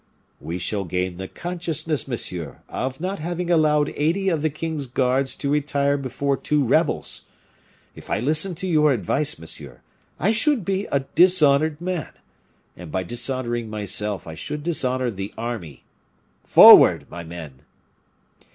"We 0.39 0.57
shall 0.57 0.83
gain 0.83 1.17
the 1.17 1.27
consciousness, 1.27 2.07
monsieur, 2.07 2.63
of 2.67 2.99
not 2.99 3.19
having 3.19 3.51
allowed 3.51 3.89
eighty 3.95 4.29
of 4.29 4.41
the 4.41 4.49
king's 4.49 4.87
guards 4.87 5.35
to 5.35 5.51
retire 5.51 5.95
before 5.95 6.37
two 6.37 6.63
rebels. 6.65 7.21
If 7.93 8.09
I 8.09 8.19
listened 8.19 8.57
to 8.57 8.67
your 8.67 8.93
advice, 8.93 9.37
monsieur, 9.37 9.81
I 10.19 10.31
should 10.31 10.65
be 10.65 10.87
a 10.87 11.01
dishonored 11.13 11.79
man; 11.81 12.09
and 12.75 12.91
by 12.91 13.03
dishonoring 13.03 13.69
myself 13.69 14.25
I 14.25 14.33
should 14.33 14.63
dishonor 14.63 15.11
the 15.11 15.35
army. 15.37 15.83
Forward, 16.43 17.05
my 17.11 17.23
men!" 17.23 17.59